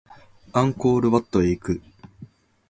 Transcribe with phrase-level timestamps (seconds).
[0.51, 1.81] アンコールワットへ行く